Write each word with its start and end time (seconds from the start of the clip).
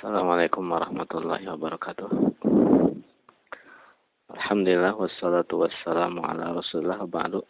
Assalamualaikum 0.00 0.64
warahmatullahi 0.64 1.44
wabarakatuh. 1.44 2.08
Alhamdulillah 4.32 4.96
wassalatu 4.96 5.60
wassalamu 5.60 6.24
ala 6.24 6.56
Rasulullah 6.56 7.04
ba'du. 7.04 7.44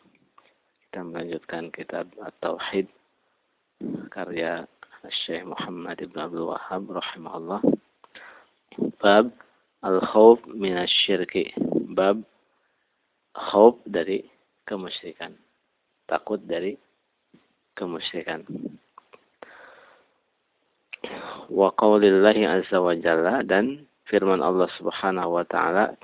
Kita 0.83 1.07
melanjutkan 1.07 1.71
kitab 1.71 2.11
At-Tauhid 2.19 2.91
karya 4.11 4.67
Syekh 5.23 5.47
Muhammad 5.47 6.03
Ibn 6.03 6.27
Abdul 6.27 6.51
Wahab 6.51 6.91
rahimahullah. 6.91 7.63
Bab 8.99 9.31
Al-Khawf 9.87 10.43
minasyirki. 10.51 11.55
Bab 11.95 12.19
khawf 13.31 13.79
dari 13.87 14.27
kemusyrikan. 14.67 15.39
Takut 16.11 16.43
dari 16.43 16.75
kemusyrikan 17.79 18.43
wa 21.51 21.75
qaulillahi 21.75 22.47
azza 22.47 22.79
wa 22.79 22.95
jalla 22.95 23.43
dan 23.43 23.85
firman 24.07 24.39
Allah 24.41 24.71
Subhanahu 24.79 25.37
wa 25.37 25.45
taala 25.45 25.99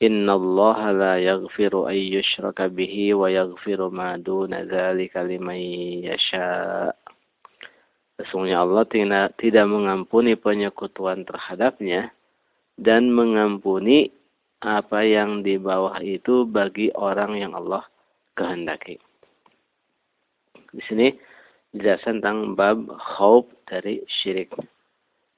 Innallaha 0.00 0.96
la 0.96 1.12
yaghfiru 1.20 1.84
an 1.84 1.92
yushraka 2.00 2.72
bihi 2.72 3.12
wa 3.12 3.28
yaghfiru 3.28 3.92
ma 3.92 4.16
duna 4.16 4.64
dzalika 4.64 5.20
liman 5.28 5.60
yasha. 6.00 6.88
Sesungguhnya 8.16 8.64
Allah 8.64 8.88
tidak 9.36 9.66
mengampuni 9.68 10.40
penyekutuan 10.40 11.28
terhadapnya 11.28 12.16
dan 12.80 13.12
mengampuni 13.12 14.08
apa 14.64 15.04
yang 15.04 15.44
di 15.44 15.60
bawah 15.60 16.00
itu 16.00 16.48
bagi 16.48 16.88
orang 16.96 17.36
yang 17.36 17.52
Allah 17.52 17.84
kehendaki. 18.40 18.96
Di 20.72 20.80
sini 20.88 21.12
jelasan 21.74 22.18
tentang 22.18 22.58
bab 22.58 22.78
khauf 22.98 23.46
dari 23.70 24.02
syirik. 24.06 24.50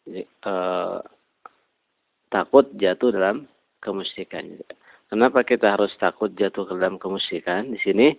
Jadi, 0.09 0.25
uh, 0.49 0.99
takut 2.33 2.67
jatuh 2.81 3.13
dalam 3.13 3.45
kemusyrikan. 3.85 4.57
Kenapa 5.13 5.45
kita 5.45 5.77
harus 5.77 5.93
takut 6.01 6.33
jatuh 6.33 6.65
ke 6.65 6.73
dalam 6.73 6.97
kemusyrikan? 6.97 7.69
Di 7.69 7.79
sini 7.85 8.17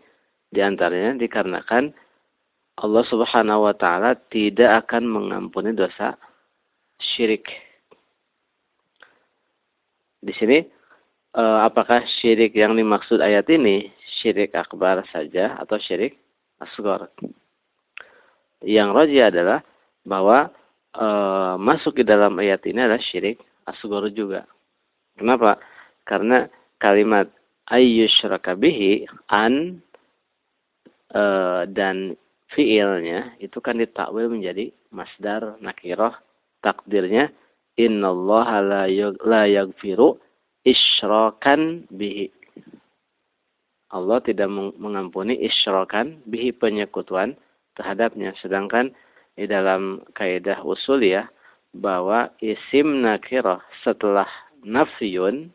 di 0.54 0.62
antaranya 0.62 1.18
dikarenakan 1.18 1.90
Allah 2.78 3.04
Subhanahu 3.10 3.66
wa 3.66 3.74
taala 3.74 4.14
tidak 4.30 4.86
akan 4.86 5.10
mengampuni 5.10 5.74
dosa 5.74 6.14
syirik. 7.02 7.50
Di 10.22 10.34
sini 10.38 10.62
uh, 11.34 11.66
apakah 11.66 12.06
syirik 12.22 12.54
yang 12.54 12.78
dimaksud 12.78 13.20
ayat 13.20 13.50
ini 13.50 13.90
syirik 14.22 14.54
akbar 14.54 15.02
saja 15.10 15.58
atau 15.58 15.82
syirik 15.82 16.22
asghar? 16.62 17.10
Yang 18.64 18.90
roji 18.96 19.20
adalah 19.20 19.60
bahwa 20.08 20.50
e, 20.96 21.08
masuk 21.60 22.00
ke 22.00 22.04
dalam 22.08 22.40
ayat 22.40 22.64
ini 22.64 22.80
adalah 22.80 23.04
syirik 23.04 23.44
asgor 23.68 24.08
juga. 24.12 24.48
Kenapa? 25.20 25.60
Karena 26.08 26.48
kalimat 26.80 27.28
ayyusyraka 27.68 28.56
bihi 28.56 29.08
an 29.32 29.84
e, 31.12 31.24
dan 31.72 32.16
fiilnya 32.56 33.36
itu 33.44 33.60
kan 33.60 33.80
ditakwil 33.80 34.32
menjadi 34.32 34.72
masdar 34.94 35.58
nakirah 35.60 36.16
takdirnya 36.64 37.34
innallaha 37.76 38.62
la, 38.62 38.84
la 39.26 39.44
yaghfiru 39.50 40.16
isyrakan 40.64 41.90
bihi 41.92 42.30
Allah 43.94 44.18
tidak 44.26 44.50
mengampuni 44.78 45.38
isyrakan 45.46 46.22
bihi 46.26 46.50
penyekutuan 46.58 47.38
terhadapnya. 47.78 48.34
Sedangkan 48.42 48.94
di 49.34 49.50
dalam 49.50 50.06
kaidah 50.14 50.62
usul 50.62 51.02
ya 51.02 51.30
bahwa 51.74 52.30
isim 52.38 53.02
nakirah 53.02 53.62
setelah 53.82 54.30
nafyun 54.62 55.50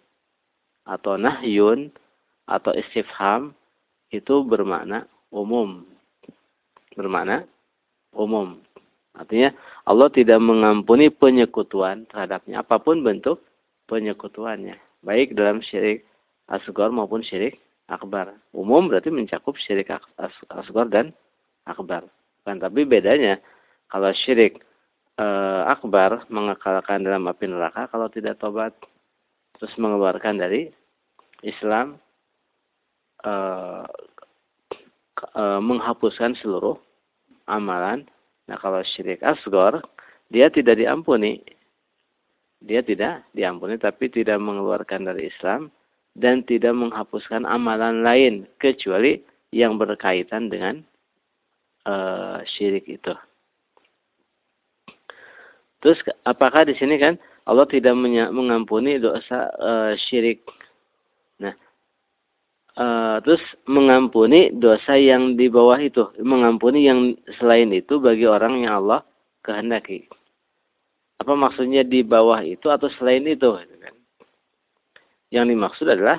atau 0.83 1.15
nahyun 1.15 1.95
atau 2.49 2.73
istifham 2.75 3.55
itu 4.11 4.43
bermakna 4.43 5.05
umum. 5.31 5.85
Bermakna 6.97 7.45
umum. 8.17 8.59
Artinya 9.15 9.51
Allah 9.85 10.09
tidak 10.15 10.39
mengampuni 10.39 11.11
penyekutuan 11.11 12.07
terhadapnya 12.09 12.63
apa 12.63 12.79
pun 12.79 13.03
bentuk 13.03 13.43
penyekutuannya. 13.91 14.79
Baik 15.03 15.35
dalam 15.35 15.63
syirik 15.63 16.07
asgor 16.51 16.91
maupun 16.91 17.23
syirik 17.23 17.59
akbar. 17.91 18.35
Umum 18.55 18.87
berarti 18.87 19.11
mencakup 19.11 19.59
syirik 19.59 19.91
asgor 20.51 20.87
dan 20.89 21.11
akbar. 21.69 22.09
Kan 22.43 22.59
tapi 22.59 22.89
bedanya 22.89 23.37
kalau 23.93 24.09
syirik 24.25 24.65
e, 25.21 25.27
akbar 25.69 26.25
mengekalkan 26.33 27.05
dalam 27.05 27.29
api 27.29 27.45
neraka 27.45 27.87
kalau 27.93 28.09
tidak 28.09 28.41
tobat 28.41 28.73
terus 29.61 29.75
mengeluarkan 29.77 30.41
dari 30.41 30.73
Islam 31.45 32.01
e, 33.21 33.33
e, 35.37 35.43
menghapuskan 35.61 36.33
seluruh 36.41 36.81
amalan. 37.45 38.09
Nah 38.49 38.57
kalau 38.57 38.81
syirik 38.81 39.21
asgor 39.21 39.85
dia 40.33 40.49
tidak 40.49 40.81
diampuni. 40.81 41.41
Dia 42.59 42.83
tidak 42.83 43.23
diampuni 43.37 43.79
tapi 43.79 44.11
tidak 44.11 44.41
mengeluarkan 44.43 45.07
dari 45.07 45.31
Islam 45.31 45.71
dan 46.19 46.43
tidak 46.43 46.75
menghapuskan 46.75 47.47
amalan 47.47 48.03
lain 48.03 48.35
kecuali 48.59 49.23
yang 49.55 49.79
berkaitan 49.79 50.51
dengan 50.51 50.83
uh, 51.89 52.39
syirik 52.45 52.85
itu. 52.85 53.15
Terus 55.81 55.99
apakah 56.27 56.67
di 56.69 56.75
sini 56.77 57.01
kan 57.01 57.17
Allah 57.49 57.65
tidak 57.65 57.97
mengampuni 58.35 59.01
dosa 59.01 59.49
uh, 59.57 59.93
syirik? 59.97 60.45
Nah, 61.41 61.55
uh, 62.77 63.17
terus 63.25 63.41
mengampuni 63.65 64.53
dosa 64.53 64.99
yang 64.99 65.39
di 65.39 65.49
bawah 65.49 65.79
itu, 65.81 66.13
mengampuni 66.21 66.85
yang 66.85 67.17
selain 67.41 67.73
itu 67.73 67.97
bagi 68.03 68.29
orang 68.29 68.67
yang 68.67 68.85
Allah 68.85 69.01
kehendaki. 69.47 70.11
Apa 71.19 71.35
maksudnya 71.35 71.83
di 71.87 72.05
bawah 72.05 72.43
itu 72.43 72.69
atau 72.69 72.91
selain 72.99 73.25
itu? 73.25 73.49
Yang 75.31 75.47
dimaksud 75.55 75.87
adalah 75.89 76.19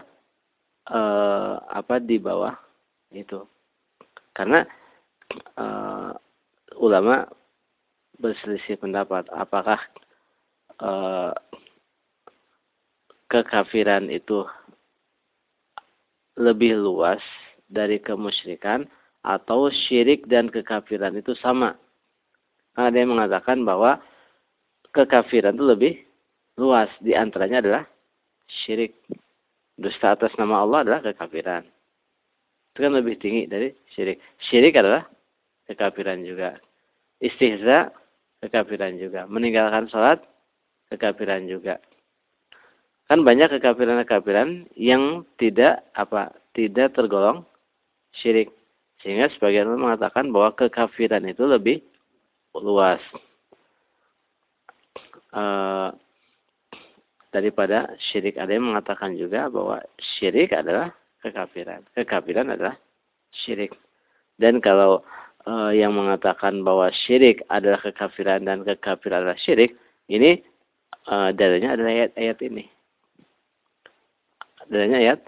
uh, 0.90 1.56
apa 1.68 2.00
di 2.00 2.18
bawah 2.18 2.56
itu. 3.12 3.44
Karena 4.34 4.64
uh, 5.58 6.14
ulama 6.80 7.28
berselisih 8.20 8.80
pendapat 8.80 9.28
apakah 9.32 9.80
uh, 10.84 11.32
kekafiran 13.30 14.10
itu 14.12 14.44
lebih 16.40 16.80
luas 16.80 17.22
dari 17.70 18.02
kemusyrikan 18.02 18.88
atau 19.22 19.68
syirik 19.70 20.26
dan 20.26 20.48
kekafiran 20.48 21.14
itu 21.20 21.36
sama. 21.38 21.76
Ada 22.80 22.96
yang 22.96 23.14
mengatakan 23.14 23.68
bahwa 23.68 24.00
kekafiran 24.96 25.60
itu 25.60 25.66
lebih 25.68 25.94
luas. 26.56 26.88
Di 27.04 27.14
antaranya 27.14 27.60
adalah 27.60 27.84
syirik. 28.48 28.96
Dusta 29.80 30.16
atas 30.16 30.36
nama 30.36 30.64
Allah 30.64 30.84
adalah 30.88 31.00
kekafiran. 31.04 31.64
Itu 32.72 32.80
kan 32.84 32.92
lebih 32.96 33.20
tinggi 33.20 33.48
dari 33.48 33.72
syirik. 33.96 34.20
Syirik 34.48 34.76
adalah 34.80 35.08
kekafiran 35.70 36.26
juga. 36.26 36.58
Istihza, 37.22 37.94
kekafiran 38.42 38.98
juga. 38.98 39.30
Meninggalkan 39.30 39.86
sholat, 39.94 40.20
kekafiran 40.90 41.46
juga. 41.46 41.78
Kan 43.06 43.22
banyak 43.22 43.54
kekafiran-kekafiran 43.58 44.70
yang 44.78 45.26
tidak 45.38 45.86
apa 45.94 46.34
tidak 46.58 46.94
tergolong 46.98 47.46
syirik. 48.18 48.50
Sehingga 49.00 49.32
sebagian 49.38 49.70
orang 49.70 49.94
mengatakan 49.94 50.34
bahwa 50.34 50.58
kekafiran 50.58 51.24
itu 51.30 51.46
lebih 51.46 51.80
luas. 52.58 53.02
Uh, 55.30 55.94
daripada 57.30 57.94
syirik. 58.10 58.38
Ada 58.38 58.58
yang 58.58 58.74
mengatakan 58.74 59.14
juga 59.14 59.48
bahwa 59.50 59.82
syirik 60.18 60.54
adalah 60.54 60.94
kekafiran. 61.22 61.86
Kekafiran 61.94 62.54
adalah 62.54 62.76
syirik. 63.46 63.74
Dan 64.40 64.62
kalau 64.64 65.06
uh, 65.48 65.72
yang 65.72 65.96
mengatakan 65.96 66.66
bahwa 66.66 66.92
syirik 66.92 67.46
adalah 67.48 67.80
kekafiran 67.80 68.44
dan 68.44 68.66
kekafiran 68.66 69.24
adalah 69.24 69.40
syirik, 69.40 69.78
ini 70.10 70.42
uh, 71.08 71.30
dalilnya 71.32 71.78
adalah 71.78 71.92
ayat-ayat 71.94 72.38
ini. 72.44 72.64
Dalilnya 74.68 74.98
ayat 75.00 75.20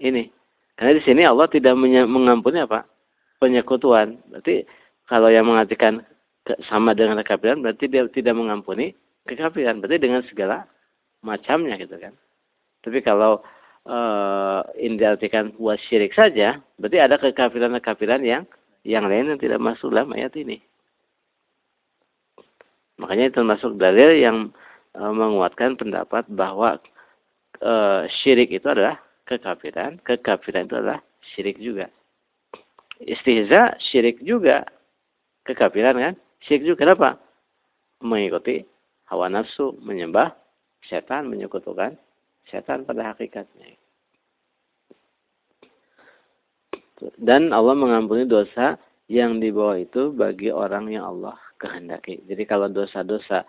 ini. 0.00 0.32
Karena 0.78 0.96
di 0.96 1.02
sini 1.04 1.22
Allah 1.28 1.44
tidak 1.52 1.76
mengampuni 2.08 2.64
apa? 2.64 2.88
Penyekutuan. 3.36 4.16
Berarti 4.32 4.64
kalau 5.04 5.28
yang 5.28 5.44
mengatakan 5.44 6.00
sama 6.66 6.96
dengan 6.96 7.20
kekafiran, 7.20 7.60
berarti 7.60 7.84
dia 7.84 8.08
tidak 8.08 8.32
mengampuni 8.32 8.96
kekafiran. 9.28 9.84
Berarti 9.84 10.00
dengan 10.00 10.24
segala 10.24 10.64
macamnya 11.20 11.76
gitu 11.76 12.00
kan. 12.00 12.16
Tapi 12.80 13.04
kalau 13.04 13.44
uh, 13.84 14.64
ini 14.80 14.96
diartikan 14.96 15.52
buat 15.60 15.76
syirik 15.84 16.16
saja, 16.16 16.64
berarti 16.80 16.96
ada 16.96 17.20
kekafiran-kekafiran 17.20 18.24
yang 18.24 18.48
yang 18.84 19.04
lain 19.08 19.36
yang 19.36 19.40
tidak 19.40 19.60
masuk 19.60 19.92
dalam 19.92 20.12
ayat 20.16 20.32
ini. 20.40 20.60
Makanya 23.00 23.32
itu 23.32 23.36
termasuk 23.40 23.80
dalil 23.80 24.12
yang 24.20 24.52
e, 24.92 25.00
menguatkan 25.00 25.80
pendapat 25.80 26.28
bahwa 26.28 26.76
e, 27.60 27.72
syirik 28.20 28.52
itu 28.52 28.68
adalah 28.68 29.00
kekafiran, 29.24 29.96
kekafiran 30.04 30.68
itu 30.68 30.76
adalah 30.76 31.00
syirik 31.32 31.56
juga. 31.56 31.88
Istihza 33.00 33.80
syirik 33.80 34.20
juga, 34.20 34.68
kekafiran 35.48 35.96
kan? 35.96 36.14
Syirik 36.44 36.68
juga 36.68 36.78
kenapa? 36.84 37.16
Mengikuti 38.04 38.64
hawa 39.08 39.32
nafsu, 39.32 39.76
menyembah 39.80 40.36
setan, 40.84 41.32
menyekutukan 41.32 41.96
setan 42.52 42.84
pada 42.84 43.16
hakikatnya. 43.16 43.79
Dan 47.16 47.50
Allah 47.50 47.76
mengampuni 47.76 48.28
dosa 48.28 48.76
yang 49.10 49.42
di 49.42 49.50
bawah 49.50 49.78
itu 49.80 50.12
bagi 50.14 50.54
orang 50.54 50.92
yang 50.92 51.04
Allah 51.06 51.36
kehendaki. 51.58 52.22
Jadi 52.30 52.42
kalau 52.46 52.70
dosa-dosa 52.70 53.42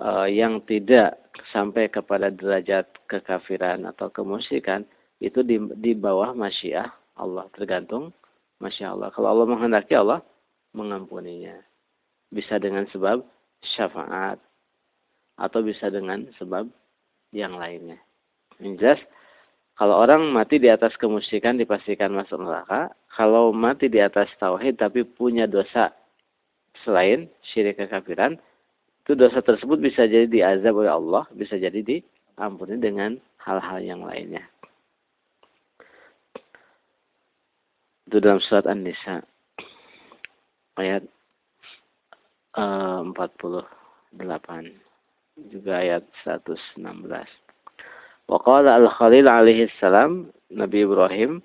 uh, 0.00 0.28
yang 0.28 0.60
tidak 0.68 1.18
sampai 1.54 1.88
kepada 1.88 2.28
derajat 2.28 2.90
kekafiran 3.08 3.88
atau 3.88 4.12
kemusyrikan 4.12 4.84
itu 5.20 5.44
di, 5.44 5.60
di 5.80 5.92
bawah 5.92 6.32
masyiah 6.32 6.88
Allah 7.16 7.48
tergantung 7.56 8.12
masya 8.60 8.92
Allah. 8.92 9.08
Kalau 9.12 9.28
Allah 9.32 9.46
menghendaki 9.48 9.96
Allah 9.96 10.20
mengampuninya. 10.76 11.56
Bisa 12.30 12.62
dengan 12.62 12.86
sebab 12.94 13.26
syafaat 13.74 14.38
atau 15.34 15.60
bisa 15.64 15.90
dengan 15.90 16.28
sebab 16.38 16.68
yang 17.34 17.58
lainnya. 17.58 17.98
Jelas 18.60 19.00
kalau 19.80 19.96
orang 19.96 20.28
mati 20.28 20.60
di 20.60 20.68
atas 20.68 20.92
kemusyrikan 21.00 21.56
dipastikan 21.56 22.12
masuk 22.12 22.44
neraka. 22.44 22.92
Kalau 23.16 23.48
mati 23.48 23.88
di 23.88 23.96
atas 23.96 24.28
tauhid 24.36 24.76
tapi 24.76 25.08
punya 25.08 25.48
dosa 25.48 25.96
selain 26.84 27.32
syirik 27.48 27.80
kekafiran, 27.80 28.36
itu 29.00 29.16
dosa 29.16 29.40
tersebut 29.40 29.80
bisa 29.80 30.04
jadi 30.04 30.28
diazab 30.28 30.84
oleh 30.84 30.92
Allah, 30.92 31.24
bisa 31.32 31.56
jadi 31.56 31.80
diampuni 31.80 32.76
dengan 32.76 33.16
hal-hal 33.40 33.80
yang 33.80 34.04
lainnya. 34.04 34.44
Itu 38.04 38.20
dalam 38.20 38.44
surat 38.44 38.68
An-Nisa 38.68 39.24
ayat 40.76 41.08
eh, 42.52 43.00
uh, 43.00 43.16
48 43.16 44.12
juga 45.48 45.72
ayat 45.80 46.04
116. 46.28 47.49
Waqala 48.30 48.78
al-Khalil 48.78 49.26
alaihi 49.26 49.66
salam, 49.82 50.30
Nabi 50.54 50.86
Ibrahim 50.86 51.42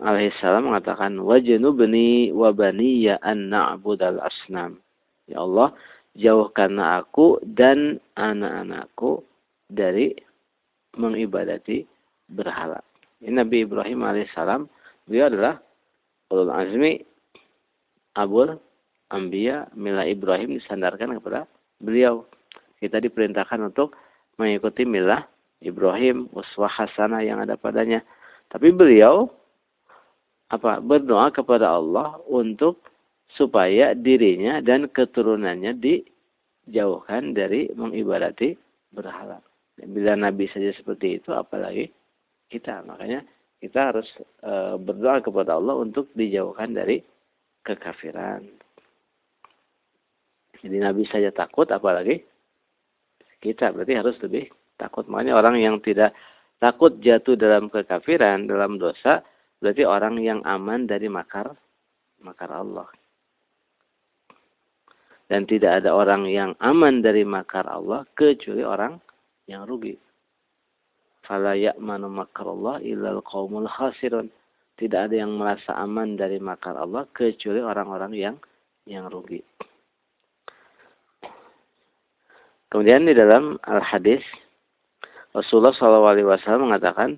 alaihi 0.00 0.32
salam 0.40 0.72
mengatakan, 0.72 1.20
Wajnubni 1.20 2.32
wa 2.32 2.48
baniya 2.48 3.20
an 3.20 3.52
na'budal 3.52 4.16
asnam. 4.24 4.80
Ya 5.28 5.44
Allah, 5.44 5.76
jauhkanlah 6.16 7.04
aku 7.04 7.36
dan 7.44 8.00
anak-anakku 8.16 9.20
dari 9.68 10.16
mengibadati 10.96 11.84
berhala. 12.32 12.80
Ini 13.20 13.44
Nabi 13.44 13.68
Ibrahim 13.68 14.00
alaihissalam, 14.00 14.64
beliau 15.04 15.28
adalah 15.28 15.60
ulul 16.32 16.52
azmi 16.52 17.04
abul 18.16 18.56
ambia 19.12 19.68
mila 19.76 20.08
Ibrahim 20.08 20.56
disandarkan 20.56 21.20
kepada 21.20 21.44
beliau. 21.80 22.24
Kita 22.80 22.96
diperintahkan 22.96 23.60
untuk 23.72 23.92
mengikuti 24.40 24.88
milah 24.88 25.31
Ibrahim, 25.62 26.26
uswah 26.34 26.68
hasanah 26.68 27.22
yang 27.22 27.40
ada 27.40 27.54
padanya. 27.56 28.02
Tapi 28.50 28.74
beliau 28.74 29.30
apa 30.52 30.84
berdoa 30.84 31.32
kepada 31.32 31.72
Allah 31.72 32.20
untuk 32.28 32.84
supaya 33.32 33.96
dirinya 33.96 34.60
dan 34.60 34.92
keturunannya 34.92 35.72
dijauhkan 35.80 37.32
dari 37.32 37.72
mengibadati 37.72 38.52
berhala. 38.92 39.40
Bila 39.80 40.12
Nabi 40.12 40.44
saja 40.52 40.68
seperti 40.76 41.16
itu, 41.16 41.32
apalagi 41.32 41.88
kita. 42.52 42.84
Makanya 42.84 43.24
kita 43.56 43.94
harus 43.94 44.04
e, 44.44 44.76
berdoa 44.76 45.24
kepada 45.24 45.56
Allah 45.56 45.80
untuk 45.80 46.12
dijauhkan 46.12 46.76
dari 46.76 47.00
kekafiran. 47.64 48.44
Jadi 50.60 50.76
Nabi 50.76 51.08
saja 51.08 51.32
takut, 51.32 51.72
apalagi 51.72 52.20
kita. 53.40 53.72
Berarti 53.72 53.96
harus 53.96 54.14
lebih 54.20 54.52
takut. 54.82 55.06
Makanya 55.06 55.38
orang 55.38 55.62
yang 55.62 55.78
tidak 55.78 56.10
takut 56.58 56.98
jatuh 56.98 57.38
dalam 57.38 57.70
kekafiran, 57.70 58.50
dalam 58.50 58.82
dosa, 58.82 59.22
berarti 59.62 59.86
orang 59.86 60.18
yang 60.18 60.42
aman 60.42 60.90
dari 60.90 61.06
makar 61.06 61.54
makar 62.22 62.50
Allah. 62.50 62.90
Dan 65.30 65.48
tidak 65.48 65.80
ada 65.82 65.96
orang 65.96 66.28
yang 66.28 66.52
aman 66.60 67.00
dari 67.00 67.22
makar 67.22 67.64
Allah 67.64 68.04
kecuali 68.12 68.66
orang 68.66 69.00
yang 69.48 69.64
rugi. 69.64 69.96
Fala 71.22 71.54
ya'manu 71.54 72.10
makarallah 72.10 72.82
illal 72.82 73.22
qaumul 73.22 73.70
khasirun. 73.70 74.28
Tidak 74.76 75.08
ada 75.08 75.14
yang 75.14 75.38
merasa 75.38 75.78
aman 75.78 76.18
dari 76.18 76.42
makar 76.42 76.74
Allah 76.74 77.06
kecuali 77.14 77.62
orang-orang 77.62 78.12
yang 78.18 78.36
yang 78.84 79.06
rugi. 79.06 79.40
Kemudian 82.72 83.04
di 83.04 83.12
dalam 83.12 83.60
al-hadis 83.68 84.24
Rasulullah 85.32 85.72
SAW 85.72 86.68
mengatakan, 86.68 87.16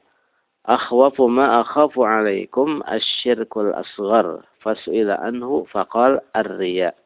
Akhwafu 0.64 1.28
ma 1.28 1.60
akhafu 1.60 2.08
alaikum 2.08 2.80
asyirkul 2.88 3.76
asghar. 3.76 4.40
Fasu'ila 4.64 5.20
anhu 5.20 5.68
faqal 5.68 6.24
ar-riya. 6.32 6.96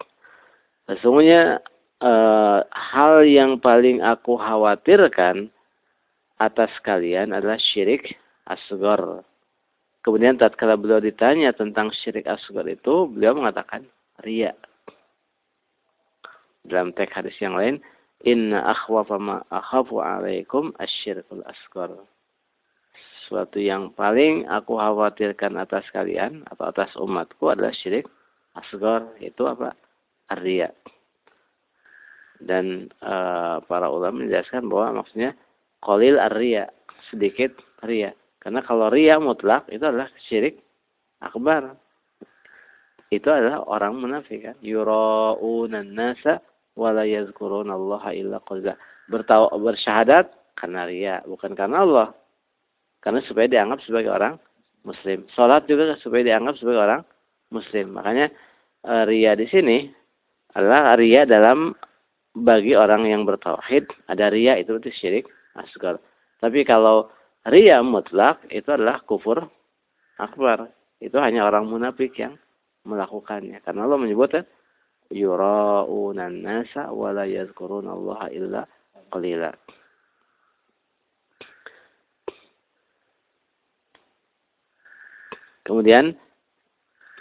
Sesungguhnya 0.87 1.59
uh, 1.99 2.63
hal 2.71 3.27
yang 3.27 3.59
paling 3.59 3.99
aku 3.99 4.39
khawatirkan 4.39 5.51
atas 6.39 6.71
kalian 6.87 7.35
adalah 7.35 7.59
syirik 7.59 8.15
asghar. 8.47 9.27
Kemudian 10.07 10.39
tatkala 10.39 10.79
beliau 10.79 11.03
ditanya 11.03 11.51
tentang 11.51 11.91
syirik 11.91 12.31
asghar 12.31 12.63
itu, 12.71 13.11
beliau 13.11 13.35
mengatakan 13.35 13.83
riya. 14.23 14.55
Dalam 16.63 16.95
teks 16.95 17.11
hadis 17.11 17.35
yang 17.43 17.59
lain, 17.59 17.83
Inna 18.27 18.67
akhwafa 18.75 19.15
ma 19.23 19.47
akhafu 19.47 20.03
alaikum 20.03 20.75
asyirkul 20.83 21.47
asghar. 21.47 21.95
Suatu 23.31 23.63
yang 23.63 23.95
paling 23.95 24.49
aku 24.51 24.75
khawatirkan 24.75 25.55
atas 25.55 25.87
kalian 25.95 26.43
atau 26.51 26.65
atas 26.67 26.91
umatku 26.99 27.47
adalah 27.47 27.71
syirik 27.71 28.11
asghar. 28.59 29.07
Itu 29.23 29.47
apa? 29.47 29.77
Arya. 30.35 30.75
Dan 32.43 32.91
e, 32.91 33.15
para 33.71 33.87
ulama 33.87 34.27
menjelaskan 34.27 34.67
bahwa 34.67 35.03
maksudnya 35.05 35.39
qalil 35.85 36.19
arya, 36.19 36.67
sedikit 37.15 37.55
ria. 37.87 38.11
Karena 38.43 38.67
kalau 38.67 38.91
ria 38.91 39.23
mutlak 39.23 39.71
itu 39.71 39.85
adalah 39.87 40.11
syirik 40.27 40.59
akbar. 41.23 41.79
Itu 43.15 43.31
adalah 43.31 43.63
orang 43.69 43.95
munafik 44.01 44.43
kan. 44.43 44.57
Yura'unan 44.59 45.87
nasa 45.95 46.43
wala 46.79 47.03
Allah 47.03 48.03
illa. 48.15 48.39
Bertawa 49.11 49.51
bersyahadat 49.59 50.31
karena 50.55 50.87
ria, 50.87 51.17
bukan 51.27 51.59
karena 51.59 51.83
Allah. 51.83 52.09
Karena 53.03 53.19
supaya 53.27 53.51
dianggap 53.51 53.83
sebagai 53.83 54.15
orang 54.15 54.39
muslim. 54.87 55.27
Salat 55.35 55.67
juga 55.67 55.99
supaya 55.99 56.23
dianggap 56.23 56.55
sebagai 56.59 56.81
orang 56.83 57.03
muslim. 57.51 57.95
Makanya 57.99 58.31
e, 58.87 58.93
ria 59.11 59.35
di 59.35 59.47
sini 59.51 59.91
adalah 60.55 60.95
ria 60.99 61.27
dalam 61.27 61.75
bagi 62.39 62.79
orang 62.79 63.07
yang 63.11 63.27
bertauhid, 63.27 63.91
ada 64.07 64.31
ria 64.31 64.55
itu 64.55 64.79
berarti 64.79 64.95
syirik 64.95 65.27
asgar. 65.59 65.99
Tapi 66.39 66.63
kalau 66.63 67.11
ria 67.51 67.83
mutlak 67.83 68.47
itu 68.51 68.71
adalah 68.71 69.03
kufur 69.03 69.43
akbar. 70.19 70.71
Itu 70.99 71.23
hanya 71.23 71.47
orang 71.47 71.71
munafik 71.71 72.19
yang 72.19 72.35
melakukannya. 72.83 73.63
Karena 73.63 73.87
Allah 73.87 73.99
menyebutkan 73.99 74.43
yura'una 75.09 76.29
nasa 76.29 76.93
wa 76.93 77.13
la 77.13 77.25
yadhkuruna 77.25 77.91
Allah 77.93 78.21
illa 78.33 78.63
qalila. 79.09 79.51
Kemudian 85.65 86.17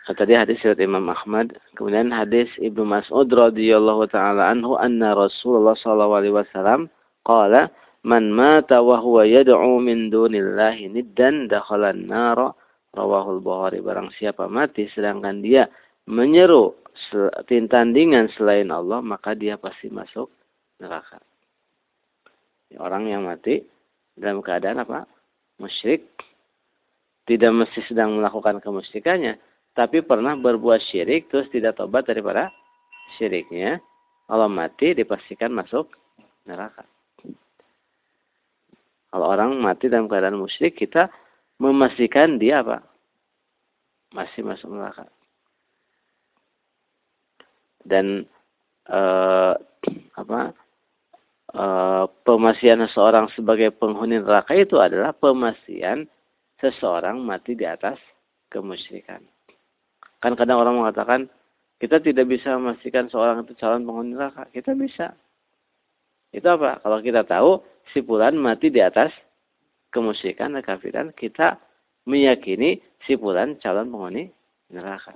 tadi 0.08 0.32
hadis 0.40 0.64
riwayat 0.64 0.80
Imam 0.80 1.04
Ahmad, 1.12 1.52
kemudian 1.76 2.16
hadis 2.16 2.48
Ibnu 2.64 2.88
Mas'ud 2.88 3.28
radhiyallahu 3.28 4.08
taala 4.08 4.48
anhu 4.56 4.80
anna 4.80 5.12
Rasulullah 5.12 5.76
sallallahu 5.76 6.16
alaihi 6.16 6.36
wasallam 6.36 6.88
qala 7.28 7.68
man 8.08 8.32
mata 8.32 8.80
wa 8.80 9.04
huwa 9.04 9.28
yad'u 9.28 9.84
min 9.84 10.08
dunillahi 10.08 10.88
niddan 10.88 11.52
dakhala 11.52 11.92
an-nar 11.92 12.56
rawahul 12.96 13.44
Bukhari. 13.44 13.84
Barang 13.84 14.08
siapa 14.16 14.48
mati 14.48 14.88
sedangkan 14.96 15.44
dia 15.44 15.68
menyeru 16.08 16.72
tandingan 17.70 18.32
selain 18.36 18.70
Allah, 18.70 19.00
maka 19.02 19.34
dia 19.34 19.58
pasti 19.58 19.88
masuk 19.90 20.32
neraka. 20.82 21.22
Orang 22.76 23.08
yang 23.08 23.24
mati 23.24 23.64
dalam 24.18 24.44
keadaan 24.44 24.84
apa? 24.84 25.08
Musyrik. 25.62 26.04
Tidak 27.28 27.52
mesti 27.52 27.84
sedang 27.88 28.20
melakukan 28.20 28.60
kemusyrikannya. 28.64 29.40
Tapi 29.76 30.02
pernah 30.02 30.34
berbuat 30.34 30.80
syirik, 30.90 31.30
terus 31.30 31.48
tidak 31.54 31.78
tobat 31.78 32.08
daripada 32.08 32.50
syiriknya. 33.20 33.80
Allah 34.28 34.52
mati, 34.52 34.96
dipastikan 34.96 35.54
masuk 35.54 35.92
neraka. 36.48 36.84
Kalau 39.08 39.28
orang 39.28 39.56
mati 39.60 39.88
dalam 39.88 40.12
keadaan 40.12 40.40
musyrik, 40.40 40.76
kita 40.76 41.08
memastikan 41.60 42.36
dia 42.36 42.64
apa? 42.64 42.84
Masih 44.12 44.44
masuk 44.44 44.72
neraka. 44.72 45.08
Dan 47.88 48.28
eh, 48.92 49.54
apa? 50.20 50.42
Eh, 51.48 52.06
pemastian 52.28 52.84
seseorang 52.84 53.32
sebagai 53.32 53.72
penghuni 53.72 54.20
neraka 54.20 54.52
itu 54.52 54.84
adalah 54.84 55.16
pemastian 55.16 56.04
seseorang 56.60 57.24
mati 57.24 57.56
di 57.56 57.64
atas 57.64 57.96
kemusyrikan. 58.52 59.24
Kan 60.20 60.36
kadang 60.36 60.60
orang 60.60 60.84
mengatakan 60.84 61.32
kita 61.80 62.04
tidak 62.04 62.28
bisa 62.28 62.58
memastikan 62.60 63.08
seorang 63.08 63.48
itu 63.48 63.56
calon 63.56 63.88
penghuni 63.88 64.18
neraka. 64.18 64.44
Kita 64.52 64.76
bisa. 64.76 65.16
Itu 66.36 66.52
apa? 66.52 66.84
Kalau 66.84 67.00
kita 67.00 67.24
tahu 67.24 67.64
si 67.96 68.04
Fulan 68.04 68.36
mati 68.36 68.68
di 68.68 68.84
atas 68.84 69.16
kemusyrikan 69.96 70.52
dan 70.52 70.66
kafiran, 70.66 71.08
kita 71.16 71.56
meyakini 72.04 72.84
si 73.08 73.16
Fulan 73.16 73.56
calon 73.64 73.88
penghuni 73.88 74.28
neraka. 74.74 75.16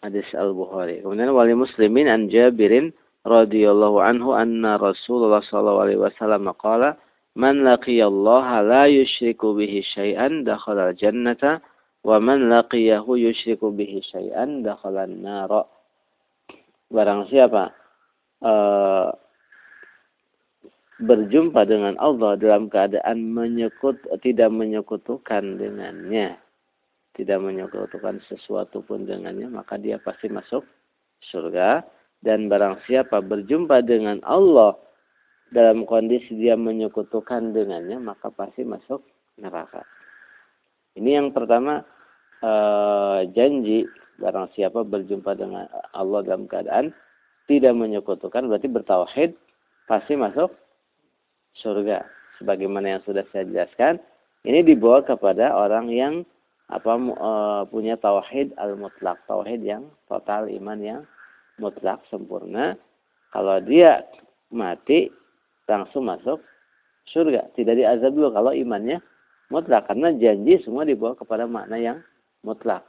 Hadis 0.00 0.28
Al-Bukhari. 0.32 1.04
Kemudian 1.04 1.28
wali 1.36 1.52
muslimin 1.52 2.08
an 2.08 2.32
Jabirin 2.32 2.96
radhiyallahu 3.28 4.00
anhu 4.00 4.32
anna 4.32 4.80
Rasulullah 4.80 5.44
sallallahu 5.44 5.84
alaihi 5.84 6.00
wasallam 6.00 6.48
qala 6.56 6.96
man 7.36 7.60
laqiyallaha 7.68 8.64
la 8.64 8.84
yusyriku 8.88 9.52
bihi 9.52 9.84
syai'an 9.92 10.48
dakhala 10.48 10.96
al-jannata 10.96 11.60
wa 12.00 12.16
man 12.16 12.48
laqiyahu 12.48 13.20
yusyriku 13.20 13.76
bihi 13.76 14.00
syai'an 14.08 14.64
dakhala 14.64 15.04
an-nar. 15.04 15.68
Barang 16.88 17.28
siapa 17.28 17.70
uh, 18.40 19.12
berjumpa 21.00 21.64
dengan 21.68 22.00
Allah 22.00 22.40
dalam 22.40 22.72
keadaan 22.72 23.36
menyekut 23.36 24.00
tidak 24.24 24.48
menyekutukan 24.48 25.60
dengannya, 25.60 26.40
tidak 27.18 27.38
menyekutukan 27.42 28.22
sesuatu 28.30 28.82
pun 28.86 29.04
dengannya, 29.04 29.50
maka 29.50 29.76
dia 29.76 29.98
pasti 29.98 30.30
masuk 30.30 30.62
surga. 31.30 31.82
Dan 32.20 32.52
barang 32.52 32.84
siapa 32.84 33.24
berjumpa 33.24 33.80
dengan 33.80 34.20
Allah 34.28 34.76
dalam 35.50 35.82
kondisi 35.88 36.38
dia 36.38 36.54
menyekutukan 36.54 37.56
dengannya 37.56 37.98
maka 37.98 38.30
pasti 38.30 38.62
masuk 38.62 39.02
neraka. 39.40 39.82
Ini 40.94 41.18
yang 41.22 41.34
pertama 41.34 41.82
uh, 42.42 43.26
janji 43.34 43.86
barang 44.22 44.52
siapa 44.54 44.86
berjumpa 44.86 45.32
dengan 45.34 45.66
Allah 45.96 46.20
dalam 46.22 46.46
keadaan 46.46 46.94
tidak 47.50 47.74
menyekutukan 47.74 48.46
berarti 48.46 48.68
bertauhid 48.70 49.30
pasti 49.90 50.14
masuk 50.14 50.54
surga. 51.58 52.06
Sebagaimana 52.38 52.96
yang 52.96 53.02
sudah 53.04 53.26
saya 53.34 53.44
jelaskan, 53.44 54.00
ini 54.48 54.64
dibawa 54.64 55.04
kepada 55.04 55.52
orang 55.52 55.92
yang 55.92 56.14
apa 56.70 56.92
uh, 56.94 57.62
punya 57.66 57.98
tauhid 57.98 58.54
al-mutlak, 58.54 59.18
tauhid 59.26 59.66
yang 59.66 59.90
total, 60.06 60.46
iman 60.46 60.78
yang 60.78 61.00
mutlak 61.58 61.98
sempurna. 62.06 62.78
Kalau 63.34 63.58
dia 63.58 64.06
mati 64.54 65.10
langsung 65.66 66.06
masuk 66.06 66.38
surga. 67.10 67.50
Tidak 67.58 67.74
diazab 67.74 68.14
dulu 68.14 68.30
kalau 68.30 68.54
imannya 68.54 69.02
mutlak. 69.50 69.90
Karena 69.90 70.14
janji 70.14 70.62
semua 70.62 70.86
dibawa 70.86 71.18
kepada 71.18 71.50
makna 71.50 71.74
yang 71.78 71.98
mutlak. 72.46 72.86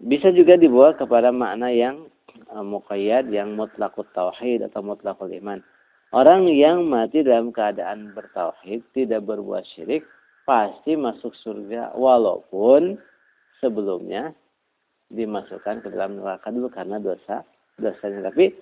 Bisa 0.00 0.32
juga 0.32 0.56
dibawa 0.56 0.96
kepada 0.96 1.28
makna 1.32 1.68
yang 1.72 2.08
uh, 2.52 2.64
muqayyad, 2.64 3.28
yang 3.32 3.52
mutlakut 3.52 4.08
tauhid 4.16 4.64
atau 4.64 4.80
mutlakul 4.80 5.28
iman. 5.28 5.60
Orang 6.16 6.48
yang 6.48 6.88
mati 6.88 7.20
dalam 7.20 7.52
keadaan 7.52 8.16
bertauhid, 8.16 8.80
tidak 8.96 9.26
berbuat 9.28 9.66
syirik, 9.76 10.06
pasti 10.46 10.94
masuk 10.94 11.34
surga 11.42 11.92
walaupun 11.98 12.96
sebelumnya 13.58 14.30
dimasukkan 15.10 15.82
ke 15.82 15.88
dalam 15.90 16.22
neraka 16.22 16.48
dulu 16.54 16.70
karena 16.70 17.02
dosa 17.02 17.42
dosanya. 17.78 18.30
Tapi 18.30 18.54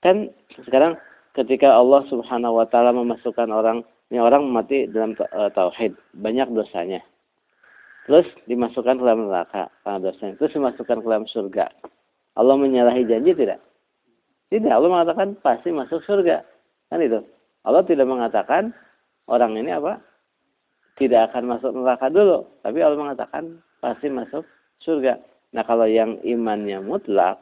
kan 0.00 0.32
sekarang 0.64 0.96
ketika 1.36 1.76
Allah 1.76 2.02
Subhanahu 2.08 2.58
wa 2.58 2.66
taala 2.66 2.96
memasukkan 2.96 3.48
orang 3.52 3.84
ini 4.08 4.22
orang 4.22 4.46
mati 4.48 4.86
dalam 4.86 5.18
uh, 5.18 5.50
tauhid, 5.50 5.92
banyak 6.14 6.46
dosanya. 6.54 7.02
Terus 8.06 8.26
dimasukkan 8.46 9.02
ke 9.02 9.02
dalam 9.02 9.26
neraka 9.26 9.66
karena 9.82 9.98
dosanya. 9.98 10.34
Terus 10.38 10.52
dimasukkan 10.54 10.98
ke 11.02 11.06
dalam 11.06 11.26
surga. 11.26 11.66
Allah 12.36 12.54
menyalahi 12.54 13.02
janji 13.08 13.34
tidak? 13.34 13.58
Tidak, 14.46 14.70
Allah 14.70 14.86
mengatakan 14.86 15.34
pasti 15.42 15.74
masuk 15.74 16.06
surga. 16.06 16.46
Kan 16.86 17.02
itu. 17.02 17.18
Allah 17.66 17.82
tidak 17.82 18.06
mengatakan 18.06 18.70
orang 19.26 19.58
ini 19.58 19.74
apa? 19.74 19.98
Tidak 20.96 21.20
akan 21.30 21.44
masuk 21.44 21.70
neraka 21.76 22.08
dulu. 22.08 22.48
Tapi 22.64 22.78
Allah 22.80 22.98
mengatakan 22.98 23.60
pasti 23.84 24.08
masuk 24.08 24.44
surga. 24.80 25.20
Nah 25.52 25.64
kalau 25.64 25.84
yang 25.84 26.20
imannya 26.24 26.80
mutlak, 26.80 27.40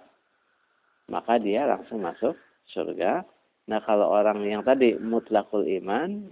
maka 1.06 1.38
dia 1.38 1.66
langsung 1.66 2.02
masuk 2.02 2.34
surga. 2.70 3.22
Nah 3.70 3.80
kalau 3.86 4.10
orang 4.10 4.42
yang 4.44 4.66
tadi 4.66 4.98
mutlakul 4.98 5.62
iman, 5.64 6.28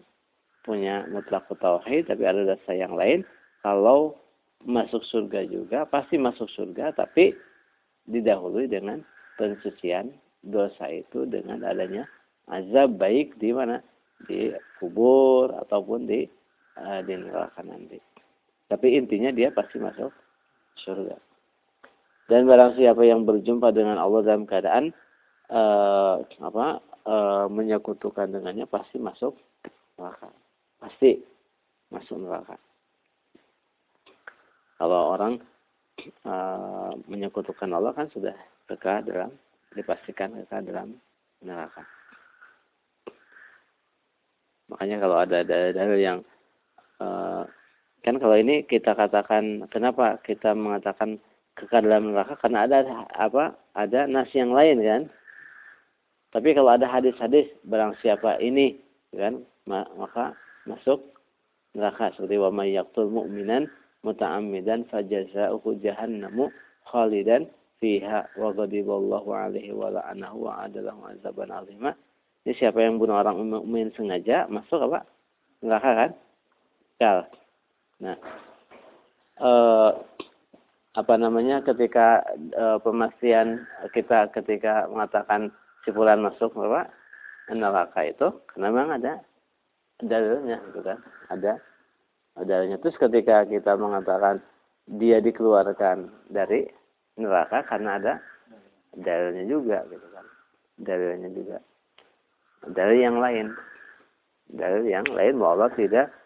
punya 0.67 1.07
mutlakul 1.11 1.59
tauhid, 1.59 2.11
tapi 2.11 2.23
ada 2.27 2.43
dosa 2.47 2.73
yang 2.75 2.95
lain, 2.95 3.27
kalau 3.63 4.19
masuk 4.63 5.03
surga 5.07 5.47
juga, 5.47 5.87
pasti 5.87 6.19
masuk 6.19 6.47
surga, 6.51 6.95
tapi 6.95 7.35
didahului 8.07 8.67
dengan 8.67 9.03
pensucian 9.39 10.11
dosa 10.43 10.91
itu 10.91 11.23
dengan 11.27 11.63
adanya 11.63 12.07
azab 12.51 12.99
baik 12.99 13.39
di 13.39 13.55
mana 13.55 13.79
di 14.27 14.51
kubur 14.83 15.55
ataupun 15.67 16.07
di 16.11 16.27
di 16.79 17.15
neraka 17.19 17.61
nanti. 17.65 17.99
Tapi 18.73 18.97
intinya 18.97 19.29
dia 19.29 19.53
pasti 19.53 19.77
masuk 19.77 20.09
surga. 20.81 21.17
Dan 22.31 22.49
barang 22.49 22.81
siapa 22.81 23.05
yang 23.05 23.29
berjumpa 23.29 23.75
dengan 23.77 24.01
Allah 24.01 24.25
dalam 24.25 24.49
keadaan 24.49 24.97
uh, 25.53 26.25
apa 26.25 26.81
e, 27.05 27.17
menyekutukan 27.51 28.31
dengannya 28.33 28.65
pasti 28.65 28.97
masuk 28.97 29.37
neraka. 30.01 30.33
Pasti 30.81 31.21
masuk 31.93 32.25
neraka. 32.25 32.57
Kalau 34.81 35.15
orang 35.15 35.39
e, 36.01 36.35
menyekutukan 37.07 37.71
Allah 37.71 37.93
kan 37.93 38.09
sudah 38.11 38.35
kekal 38.67 39.05
dalam 39.05 39.31
dipastikan 39.77 40.33
kekal 40.33 40.65
dalam 40.65 40.97
neraka. 41.45 41.85
Makanya 44.73 44.97
kalau 45.05 45.17
ada 45.21 45.45
dalil 45.45 46.01
yang 46.01 46.19
e, 47.03 47.05
kan 48.07 48.17
kalau 48.23 48.39
ini 48.39 48.63
kita 48.63 48.95
katakan 48.95 49.67
kenapa 49.75 50.23
kita 50.23 50.55
mengatakan 50.55 51.19
kekal 51.59 51.83
dalam 51.83 52.15
neraka 52.15 52.39
karena 52.39 52.65
ada 52.71 52.79
apa 53.19 53.59
ada 53.75 54.07
nas 54.07 54.31
yang 54.33 54.55
lain 54.55 54.79
kan 54.79 55.03
tapi 56.31 56.55
kalau 56.55 56.73
ada 56.73 56.87
hadis-hadis 56.87 57.51
barang 57.67 57.99
siapa 58.01 58.39
ini 58.39 58.79
kan 59.13 59.43
maka 59.67 60.33
masuk 60.65 61.03
neraka 61.75 62.15
seperti 62.15 62.39
wa 62.41 62.51
may 62.55 62.73
yaqtul 62.73 63.11
mu'minan 63.13 63.69
muta'ammidan 64.03 64.87
fajaza'uhu 64.91 65.79
jahannamu 65.81 66.51
khalidan 66.89 67.47
fiha 67.83 68.31
wa 68.39 68.55
ghadiballahu 68.55 69.31
alaihi 69.35 69.75
wa 69.75 69.91
la'anahu 69.91 70.47
wa 70.47 70.67
adalahu 70.67 71.03
azaban 71.11 71.51
azima. 71.51 71.91
Ini 72.43 72.55
siapa 72.59 72.83
yang 72.83 72.99
bunuh 72.99 73.19
orang 73.19 73.39
mukmin 73.47 73.95
sengaja 73.95 74.51
masuk 74.51 74.91
apa? 74.91 75.07
Neraka 75.63 75.91
kan? 75.95 76.11
Kal. 77.03 77.27
Nah, 77.99 78.15
eh, 79.43 79.91
apa 80.95 81.15
namanya 81.19 81.59
ketika 81.67 82.23
eh, 82.55 82.79
pemastian 82.79 83.67
kita 83.91 84.31
ketika 84.31 84.87
mengatakan 84.87 85.51
si 85.83 85.91
fulan 85.91 86.23
masuk 86.23 86.55
apa 86.63 86.87
neraka 87.51 88.07
itu 88.07 88.31
karena 88.55 88.67
memang 88.71 88.91
ada 89.03 89.19
dalilnya 89.99 90.63
gitu 90.71 90.81
kan? 90.87 90.99
Ada 91.27 91.59
dalilnya. 92.39 92.79
Terus 92.79 92.95
ketika 92.95 93.51
kita 93.51 93.75
mengatakan 93.75 94.39
dia 94.87 95.19
dikeluarkan 95.19 96.07
dari 96.31 96.71
neraka 97.19 97.67
karena 97.67 97.99
ada 97.99 98.15
dalilnya 98.95 99.43
juga 99.51 99.83
gitu 99.91 100.07
kan? 100.15 100.27
Dalilnya 100.79 101.35
juga. 101.35 101.59
Dalil 102.71 102.99
yang 103.03 103.19
lain. 103.19 103.51
Dalil 104.55 104.87
yang 104.87 105.07
lain 105.11 105.35
bahwa 105.43 105.67
Allah 105.67 105.75
tidak 105.75 106.22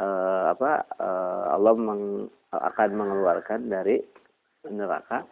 uh, 0.00 0.52
apa 0.52 0.84
uh, 1.00 1.44
Allah 1.56 1.74
meng, 1.76 2.28
akan 2.52 2.90
mengeluarkan 2.96 3.68
dari 3.68 4.00
neraka 4.66 5.26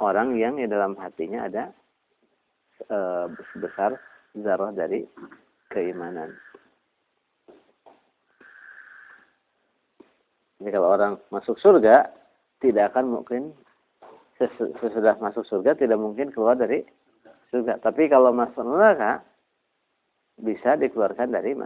orang 0.00 0.36
yang 0.38 0.56
di 0.56 0.66
dalam 0.66 0.96
hatinya 0.96 1.46
ada 1.46 1.70
e, 2.88 2.98
sebesar 3.52 4.00
zarah 4.38 4.72
dari 4.72 5.04
keimanan. 5.68 6.32
Jadi 10.60 10.70
kalau 10.72 10.88
orang 10.92 11.12
masuk 11.32 11.56
surga 11.60 12.08
tidak 12.60 12.92
akan 12.92 13.20
mungkin 13.20 13.42
sesudah 14.80 15.16
masuk 15.20 15.44
surga 15.48 15.76
tidak 15.76 16.00
mungkin 16.00 16.32
keluar 16.32 16.56
dari 16.56 16.84
surga. 17.52 17.80
Tapi 17.80 18.08
kalau 18.08 18.32
masuk 18.32 18.64
neraka 18.64 19.24
bisa 20.40 20.76
dikeluarkan 20.76 21.32
dari 21.32 21.56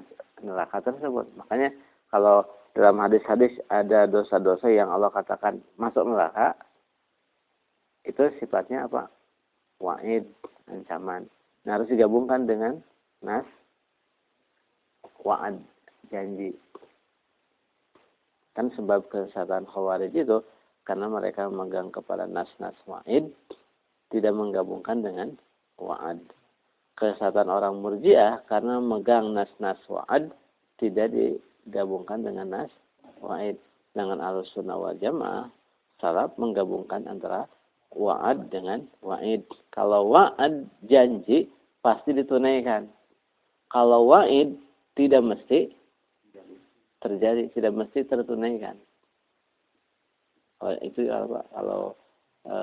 neraka 0.43 0.83
tersebut. 0.83 1.27
Makanya 1.39 1.75
kalau 2.15 2.47
dalam 2.79 3.03
hadis-hadis 3.03 3.59
ada 3.67 4.07
dosa-dosa 4.07 4.71
yang 4.71 4.87
Allah 4.87 5.11
katakan 5.11 5.59
masuk 5.75 6.07
neraka 6.07 6.55
itu 8.07 8.23
sifatnya 8.39 8.87
apa? 8.87 9.11
Wa'id, 9.83 10.23
ancaman. 10.71 11.27
Nah, 11.67 11.75
harus 11.75 11.91
digabungkan 11.91 12.47
dengan 12.47 12.79
nas 13.19 13.43
wa'ad, 15.27 15.59
janji. 16.15 16.55
Kan 18.55 18.71
sebab 18.79 19.11
kesesatan 19.11 19.67
khawarij 19.67 20.15
itu 20.15 20.39
karena 20.87 21.11
mereka 21.11 21.51
memegang 21.51 21.91
kepada 21.91 22.31
nas-nas 22.31 22.79
wa'id 22.87 23.27
tidak 24.15 24.31
menggabungkan 24.39 25.03
dengan 25.03 25.35
wa'ad. 25.83 26.23
Kesesatan 26.95 27.51
orang 27.51 27.83
murjiah 27.83 28.39
karena 28.47 28.79
memegang 28.79 29.35
nas-nas 29.35 29.83
wa'ad 29.91 30.31
tidak 30.79 31.11
digabungkan 31.69 32.25
dengan 32.25 32.49
nas 32.53 32.73
wa'id. 33.21 33.57
Dengan 33.95 34.19
alus 34.19 34.51
sunnah 34.51 34.75
wal 34.75 34.99
jamaah, 34.99 35.47
salaf 36.03 36.35
menggabungkan 36.35 37.07
antara 37.07 37.47
wa'ad 37.95 38.51
dengan 38.51 38.83
wa'id. 39.01 39.47
Kalau 39.71 40.11
wa'ad 40.11 40.67
janji 40.91 41.47
pasti 41.79 42.11
ditunaikan. 42.11 42.91
Kalau 43.71 44.11
wa'id 44.11 44.59
tidak 44.99 45.23
mesti 45.23 45.71
terjadi, 46.99 47.51
tidak 47.55 47.73
mesti 47.75 48.03
tertunaikan. 48.03 48.75
Oh, 50.63 50.75
itu 50.81 51.07
apa? 51.13 51.45
Kalau 51.55 51.95
e, 52.49 52.55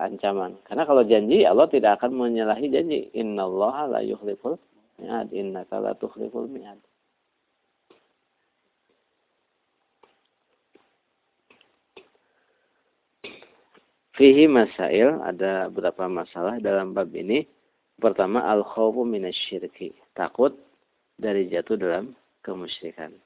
ancaman. 0.00 0.56
Karena 0.64 0.82
kalau 0.88 1.02
janji 1.04 1.44
Allah 1.44 1.68
tidak 1.68 2.00
akan 2.00 2.16
menyalahi 2.16 2.66
janji. 2.72 3.12
Inna 3.14 3.44
Allah 3.44 3.98
la 3.98 4.00
yukhliful 4.00 4.56
mi'ad. 4.98 5.28
Inna 5.36 5.66
la 5.68 5.92
tukhliful 5.98 6.48
mi'ad. 6.48 6.80
Fihi 14.20 14.44
masail, 14.44 15.16
ada 15.24 15.72
beberapa 15.72 16.04
masalah 16.04 16.60
dalam 16.60 16.92
bab 16.92 17.08
ini. 17.16 17.48
Pertama, 17.96 18.44
al-khawfu 18.52 19.00
minasyirki. 19.00 19.96
Takut 20.12 20.52
dari 21.16 21.48
jatuh 21.48 21.80
dalam 21.80 22.12
kemusyrikan. 22.44 23.16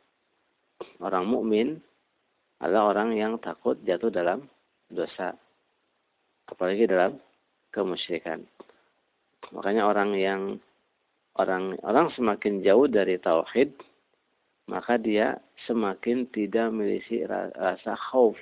Orang 1.03 1.27
mukmin 1.27 1.83
adalah 2.63 2.95
orang 2.95 3.19
yang 3.19 3.43
takut 3.43 3.75
jatuh 3.83 4.07
dalam 4.07 4.47
dosa. 4.87 5.35
Apalagi 6.47 6.87
dalam 6.87 7.19
kemusyrikan. 7.75 8.47
Makanya 9.51 9.91
orang 9.91 10.15
yang 10.15 10.63
orang 11.35 11.75
orang 11.83 12.07
semakin 12.15 12.63
jauh 12.63 12.87
dari 12.87 13.19
tauhid, 13.19 13.75
maka 14.71 14.95
dia 15.03 15.43
semakin 15.67 16.31
tidak 16.31 16.71
memiliki 16.71 17.27
rasa 17.27 17.99
khauf 17.99 18.39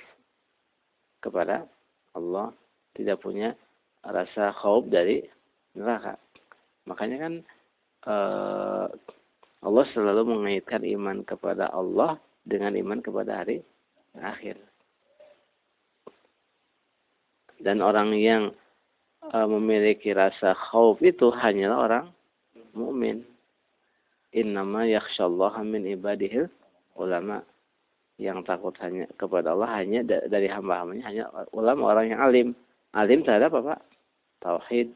kepada 1.17 1.65
Allah 2.13 2.53
tidak 2.93 3.21
punya 3.25 3.57
rasa 4.05 4.53
khauf 4.53 4.85
dari 4.89 5.25
neraka. 5.73 6.19
Makanya 6.85 7.17
kan 7.17 7.33
uh, 8.05 8.85
Allah 9.63 9.85
selalu 9.95 10.35
mengaitkan 10.37 10.83
iman 10.83 11.23
kepada 11.23 11.71
Allah 11.71 12.19
dengan 12.43 12.75
iman 12.75 12.99
kepada 12.99 13.41
hari 13.43 13.63
akhir. 14.19 14.59
Dan 17.63 17.79
orang 17.79 18.11
yang 18.11 18.51
uh, 19.31 19.47
memiliki 19.47 20.11
rasa 20.11 20.51
khauf 20.51 20.99
itu 20.99 21.31
hanyalah 21.31 21.79
orang 21.79 22.05
mukmin. 22.75 23.23
Innama 24.35 24.83
yakhsyallaha 24.83 25.63
min 25.63 25.87
ibadihil 25.87 26.51
ulama 26.99 27.45
yang 28.23 28.39
takut 28.47 28.71
hanya 28.79 29.03
kepada 29.19 29.51
Allah 29.51 29.83
hanya 29.83 29.99
dari 30.07 30.47
hamba-hambanya 30.47 31.03
hanya 31.03 31.27
ulama 31.51 31.91
orang 31.91 32.15
yang 32.15 32.23
alim. 32.23 32.47
Alim 32.95 33.27
terhadap 33.27 33.51
apa 33.59 33.83
tauhid. 34.39 34.95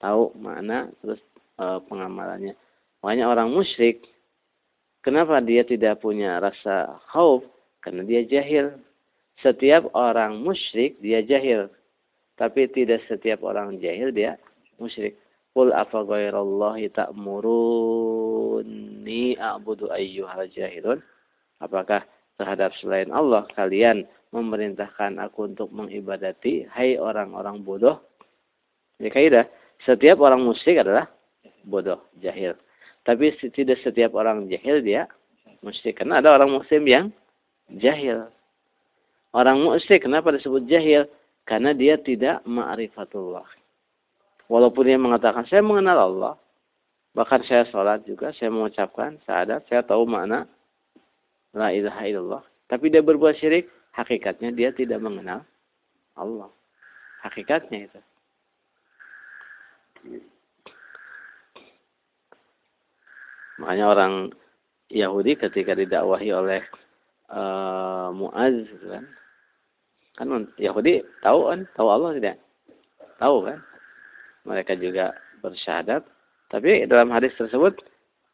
Tahu 0.00 0.32
makna 0.40 0.88
terus 1.04 1.20
e, 1.60 1.64
pengamalannya. 1.84 2.56
Makanya 3.04 3.28
orang 3.28 3.52
musyrik 3.52 4.08
kenapa 5.04 5.44
dia 5.44 5.68
tidak 5.68 6.00
punya 6.00 6.40
rasa 6.40 6.96
khauf? 7.12 7.44
Karena 7.84 8.00
dia 8.08 8.24
jahil. 8.24 8.80
Setiap 9.44 9.92
orang 9.92 10.40
musyrik 10.40 10.96
dia 11.04 11.20
jahil. 11.20 11.68
Tapi 12.40 12.64
tidak 12.72 13.04
setiap 13.04 13.44
orang 13.44 13.76
jahil 13.76 14.08
dia 14.08 14.40
musyrik. 14.80 15.20
Qul 15.54 15.70
afa 15.70 16.02
ghairallahi 16.02 16.90
ta'muruni 16.90 17.78
a'budu 19.38 19.86
ayyuhal 19.92 20.50
jahilun? 20.50 20.98
Apakah 21.62 22.02
terhadap 22.38 22.74
selain 22.82 23.10
Allah 23.14 23.46
kalian 23.54 24.06
memerintahkan 24.34 25.22
aku 25.22 25.54
untuk 25.54 25.70
mengibadati 25.70 26.66
hai 26.74 26.98
orang-orang 26.98 27.62
bodoh? 27.62 28.02
Ini 28.98 29.10
kaidah. 29.10 29.46
Setiap 29.86 30.22
orang 30.22 30.42
musyrik 30.42 30.82
adalah 30.82 31.06
bodoh, 31.66 32.02
jahil. 32.18 32.58
Tapi 33.04 33.36
tidak 33.52 33.78
setiap 33.84 34.16
orang 34.16 34.50
jahil 34.50 34.80
dia 34.82 35.06
musyrik. 35.62 36.02
Karena 36.02 36.18
ada 36.18 36.34
orang 36.34 36.50
muslim 36.50 36.82
yang 36.88 37.06
jahil. 37.78 38.26
Orang 39.34 39.62
musyrik 39.62 40.06
kenapa 40.06 40.34
disebut 40.34 40.66
jahil? 40.66 41.06
Karena 41.44 41.76
dia 41.76 42.00
tidak 42.00 42.40
ma'rifatullah. 42.48 43.44
Walaupun 44.48 44.82
dia 44.88 44.96
mengatakan 45.00 45.44
saya 45.48 45.60
mengenal 45.60 45.98
Allah, 46.10 46.34
bahkan 47.12 47.40
saya 47.44 47.68
sholat 47.68 48.04
juga, 48.08 48.32
saya 48.36 48.48
mengucapkan 48.52 49.20
syahadat, 49.24 49.64
saya 49.68 49.84
tahu 49.84 50.04
makna 50.08 50.48
la 51.54 51.70
ilaha 51.70 52.02
illallah, 52.04 52.42
tapi 52.66 52.90
dia 52.90 53.00
berbuat 53.00 53.38
syirik, 53.38 53.70
hakikatnya 53.94 54.50
dia 54.50 54.74
tidak 54.74 54.98
mengenal 54.98 55.46
Allah. 56.18 56.50
Hakikatnya 57.22 57.88
itu. 57.88 58.00
Makanya 63.62 63.84
orang 63.86 64.12
Yahudi 64.90 65.38
ketika 65.38 65.72
didakwahi 65.78 66.28
oleh 66.34 66.62
uh, 67.30 68.10
Muaz 68.12 68.66
kan? 68.84 69.04
Kan 70.14 70.28
Yahudi 70.58 71.02
tahu 71.22 71.50
kan? 71.50 71.60
Tahu 71.74 71.88
Allah 71.88 72.10
tidak? 72.18 72.36
Tahu 73.18 73.36
kan? 73.46 73.58
Mereka 74.44 74.76
juga 74.78 75.14
bersyahadat. 75.40 76.04
Tapi 76.52 76.86
dalam 76.86 77.10
hadis 77.10 77.34
tersebut 77.40 77.80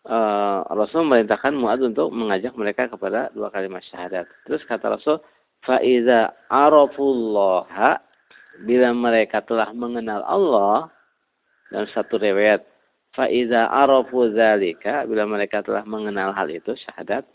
uh, 0.06 0.64
Rasul 0.72 1.04
memerintahkan 1.04 1.52
Mu'ad 1.56 1.80
untuk 1.84 2.08
mengajak 2.14 2.54
mereka 2.56 2.88
kepada 2.88 3.28
dua 3.36 3.52
kalimat 3.52 3.84
syahadat. 3.90 4.24
Terus 4.48 4.62
kata 4.64 4.96
Rasul, 4.96 5.20
"Faiza 5.66 6.32
arafullaha" 6.48 8.00
bila 8.64 8.92
mereka 8.96 9.44
telah 9.44 9.72
mengenal 9.76 10.24
Allah 10.24 10.88
dalam 11.68 11.88
satu 11.92 12.16
riwayat, 12.16 12.64
"Faiza 13.12 13.68
arafu 13.68 14.32
zalika" 14.32 15.04
bila 15.04 15.28
mereka 15.28 15.60
telah 15.60 15.84
mengenal 15.84 16.32
hal 16.32 16.48
itu 16.48 16.72
syahadat, 16.86 17.26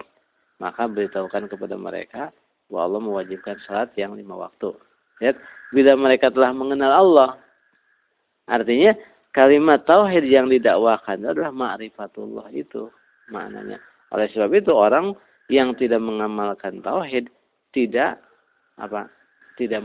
maka 0.58 0.88
beritahukan 0.90 1.52
kepada 1.52 1.76
mereka 1.76 2.34
bahwa 2.70 2.82
Allah 2.90 3.02
mewajibkan 3.04 3.58
salat 3.70 3.94
yang 3.94 4.18
lima 4.18 4.34
waktu. 4.34 4.74
Lihat, 5.22 5.38
bila 5.72 5.96
mereka 5.96 6.28
telah 6.34 6.52
mengenal 6.52 6.92
Allah, 6.92 7.30
artinya 8.50 8.92
kalimat 9.36 9.84
tauhid 9.84 10.24
yang 10.24 10.48
didakwakan 10.48 11.28
adalah 11.28 11.52
ma'rifatullah 11.52 12.48
itu 12.56 12.88
maknanya. 13.28 13.84
Oleh 14.16 14.32
sebab 14.32 14.56
itu 14.56 14.72
orang 14.72 15.12
yang 15.52 15.76
tidak 15.76 16.00
mengamalkan 16.00 16.80
tauhid 16.80 17.28
tidak 17.76 18.24
apa? 18.80 19.12
tidak 19.56 19.80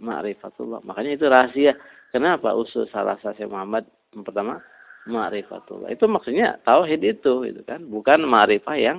ma'rifatullah. 0.00 0.80
Makanya 0.88 1.20
itu 1.20 1.28
rahasia. 1.28 1.76
Kenapa 2.16 2.56
usul 2.56 2.88
salah 2.88 3.20
satu 3.20 3.44
Muhammad 3.44 3.84
yang 4.16 4.24
pertama 4.24 4.60
ma'rifatullah. 5.08 5.92
Itu 5.92 6.08
maksudnya 6.08 6.56
tauhid 6.64 7.00
itu 7.04 7.44
itu 7.44 7.60
kan, 7.64 7.84
bukan 7.88 8.24
ma'rifah 8.24 8.76
yang 8.76 8.98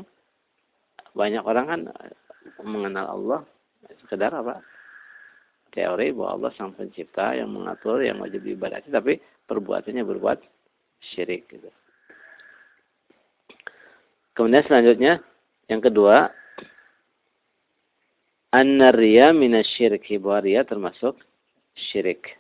banyak 1.18 1.42
orang 1.46 1.66
kan 1.70 1.80
mengenal 2.62 3.06
Allah 3.10 3.40
sekedar 4.06 4.34
apa? 4.34 4.62
Teori 5.74 6.14
bahwa 6.14 6.38
Allah 6.38 6.52
sang 6.56 6.78
pencipta 6.78 7.34
yang 7.34 7.50
mengatur 7.50 8.00
yang 8.06 8.22
wajib 8.22 8.46
diibadati 8.46 8.94
tapi 8.94 9.18
perbuatannya 9.50 10.06
berbuat 10.06 10.40
syirik 11.12 11.50
gitu. 11.50 11.68
Kemudian 14.38 14.64
selanjutnya 14.66 15.14
yang 15.68 15.82
kedua 15.82 16.30
an-riya 18.54 19.34
minasyirki 19.34 20.22
bahwa 20.22 20.46
riya 20.46 20.62
termasuk 20.64 21.18
syirik. 21.74 22.38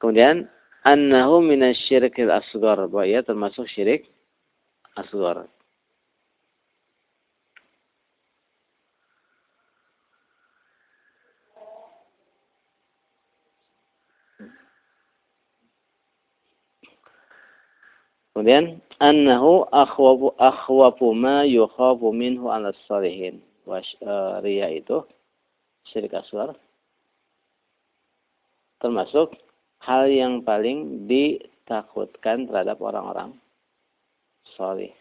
Kemudian 0.00 0.48
annahu 0.84 1.44
minasyirkil 1.44 2.32
asghar 2.32 2.88
bahwa 2.88 3.04
ia 3.04 3.20
termasuk 3.20 3.68
syirik 3.68 4.08
asghar. 4.96 5.44
Kemudian 18.32 18.78
annahu 19.02 19.66
akhwafu 19.74 20.32
akhwafu 20.38 21.12
ma 21.12 21.42
yukhafu 21.42 22.14
minhu 22.14 22.46
'ala 22.48 22.70
salihin. 22.86 23.42
Was, 23.68 23.86
uh, 24.02 24.40
ria 24.42 24.70
itu 24.72 25.04
syirik 25.86 26.16
aswar 26.16 26.56
termasuk 28.80 29.36
hal 29.84 30.08
yang 30.08 30.40
paling 30.40 31.04
ditakutkan 31.04 32.48
terhadap 32.48 32.80
orang-orang 32.80 33.36
soleh. 34.56 34.92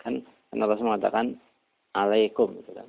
Kan 0.00 0.24
karena 0.50 0.64
Rasul 0.68 0.88
mengatakan 0.88 1.36
alaikum 1.92 2.56
gitu 2.60 2.72
kan. 2.72 2.88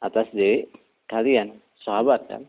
Atas 0.00 0.30
diri 0.32 0.64
kalian, 1.10 1.60
sahabat 1.84 2.24
kan. 2.30 2.48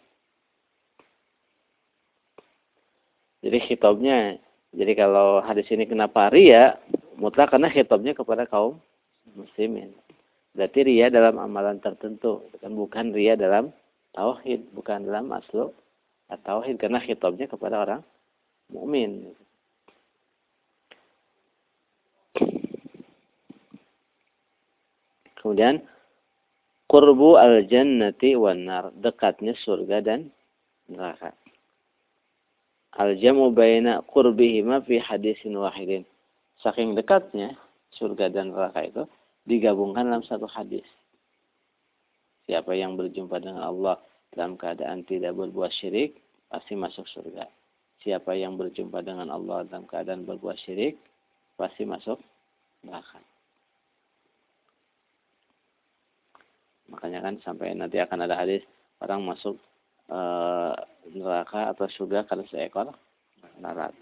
Jadi 3.42 3.58
khitabnya, 3.66 4.38
jadi 4.72 4.94
kalau 4.94 5.42
hadis 5.42 5.66
ini 5.74 5.90
kenapa 5.90 6.30
ria, 6.30 6.78
mutlak 7.18 7.50
karena 7.50 7.74
khitabnya 7.74 8.14
kepada 8.14 8.46
kaum 8.46 8.78
muslimin. 9.34 9.92
Berarti 10.54 10.86
ria 10.86 11.10
dalam 11.10 11.42
amalan 11.42 11.82
tertentu, 11.82 12.46
kan 12.62 12.72
bukan 12.78 13.10
ria 13.12 13.34
dalam 13.34 13.74
tauhid, 14.14 14.70
bukan 14.78 15.10
dalam 15.10 15.34
aslu 15.34 15.74
tauhid 16.32 16.80
karena 16.80 17.04
khitabnya 17.04 17.50
kepada 17.52 17.84
orang 17.84 18.02
mukmin. 18.72 19.36
Kemudian 25.36 25.82
qurbu 26.86 27.36
al-jannati 27.42 28.38
wan 28.38 28.70
nar, 28.70 28.94
dekatnya 28.94 29.58
surga 29.58 30.06
dan 30.06 30.30
neraka. 30.86 31.34
Al-jamu 33.00 33.56
baina 33.56 34.04
qurbihima 34.04 34.84
fi 34.84 35.00
hadisin 35.00 35.56
wahidin. 35.56 36.04
Saking 36.60 36.92
dekatnya 36.94 37.56
surga 37.96 38.28
dan 38.28 38.52
neraka 38.52 38.84
itu 38.84 39.04
digabungkan 39.48 40.12
dalam 40.12 40.24
satu 40.28 40.46
hadis. 40.46 40.86
Siapa 42.46 42.76
yang 42.76 43.00
berjumpa 43.00 43.40
dengan 43.40 43.64
Allah 43.64 43.96
dalam 44.36 44.60
keadaan 44.60 45.08
tidak 45.08 45.40
berbuat 45.40 45.72
syirik, 45.72 46.20
pasti 46.52 46.76
masuk 46.76 47.08
surga. 47.08 47.48
Siapa 48.04 48.36
yang 48.36 48.60
berjumpa 48.60 49.00
dengan 49.06 49.32
Allah 49.32 49.64
dalam 49.72 49.88
keadaan 49.88 50.28
berbuat 50.28 50.60
syirik, 50.60 51.00
pasti 51.56 51.88
masuk 51.88 52.20
neraka. 52.84 53.24
Makanya 56.92 57.24
kan 57.24 57.36
sampai 57.46 57.72
nanti 57.72 58.04
akan 58.04 58.28
ada 58.28 58.36
hadis 58.36 58.62
orang 59.00 59.24
masuk 59.24 59.56
e, 60.12 60.20
neraka 61.16 61.72
atau 61.72 61.88
surga 61.88 62.28
karena 62.28 62.44
seekor 62.52 62.92
lalat. 63.64 63.96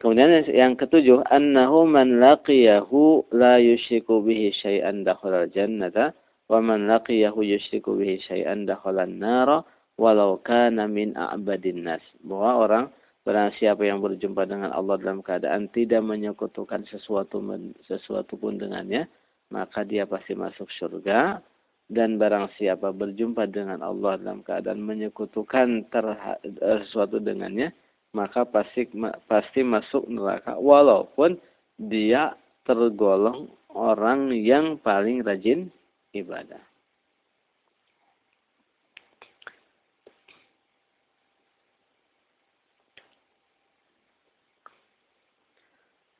Kemudian 0.00 0.48
yang 0.48 0.80
ketujuh, 0.80 1.28
annahu 1.28 1.84
man 1.84 2.24
laqiyahu 2.24 3.28
la 3.36 3.60
yushriku 3.60 4.24
bihi 4.24 4.48
syai'an 4.56 5.04
dakhala 5.04 5.44
al-jannata 5.44 6.16
wa 6.48 6.58
man 6.64 6.88
laqiyahu 6.88 7.44
yushriku 7.44 8.00
bihi 8.00 8.16
syai'an 8.24 8.64
dakhala 8.64 9.04
an-nara 9.04 9.60
walau 10.00 10.40
kana 10.40 10.88
min 10.88 11.12
a'badin 11.12 11.84
nas. 11.84 12.00
Bahwa 12.24 12.64
orang 12.64 12.84
barang 13.28 13.52
siapa 13.60 13.84
yang 13.84 14.00
berjumpa 14.00 14.48
dengan 14.48 14.72
Allah 14.72 14.96
dalam 14.96 15.20
keadaan 15.20 15.68
tidak 15.68 16.00
menyekutukan 16.00 16.88
sesuatu 16.88 17.44
sesuatu 17.84 18.40
pun 18.40 18.56
dengannya, 18.56 19.04
maka 19.52 19.84
dia 19.84 20.08
pasti 20.08 20.32
masuk 20.32 20.72
surga 20.80 21.44
dan 21.90 22.22
barang 22.22 22.54
siapa 22.54 22.94
berjumpa 22.94 23.50
dengan 23.50 23.82
Allah 23.82 24.14
dalam 24.22 24.46
keadaan 24.46 24.78
menyekutukan 24.78 25.90
eh, 25.90 26.78
sesuatu 26.86 27.18
dengannya 27.18 27.74
maka 28.14 28.46
pasti 28.46 28.86
pasti 29.26 29.66
masuk 29.66 30.06
neraka 30.06 30.54
walaupun 30.58 31.38
dia 31.78 32.34
tergolong 32.62 33.50
orang 33.74 34.34
yang 34.34 34.78
paling 34.78 35.22
rajin 35.22 35.70
ibadah. 36.14 36.62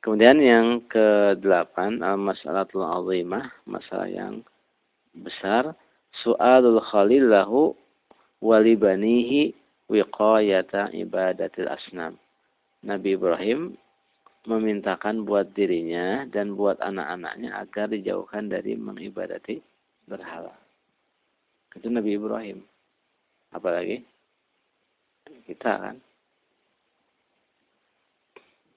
Kemudian 0.00 0.40
yang 0.40 0.66
ke-8 0.88 2.00
al-mas'alatul 2.00 2.88
azimah, 2.88 3.52
masalah 3.68 4.09
yang 4.09 4.40
besar, 5.14 5.75
su'alul 6.23 6.83
khalil 6.83 7.31
lahu 7.31 7.75
walibanihi 8.42 9.55
wiqayata 9.90 10.94
ibadatil 10.94 11.68
asnam. 11.68 12.14
Nabi 12.81 13.18
Ibrahim 13.18 13.77
memintakan 14.49 15.29
buat 15.29 15.53
dirinya 15.53 16.25
dan 16.33 16.57
buat 16.57 16.81
anak-anaknya 16.81 17.53
agar 17.61 17.92
dijauhkan 17.92 18.49
dari 18.49 18.73
mengibadati 18.73 19.61
berhala. 20.09 20.57
Itu 21.77 21.92
Nabi 21.92 22.16
Ibrahim. 22.16 22.64
Apalagi 23.53 24.01
kita 25.44 25.73
kan 25.77 25.96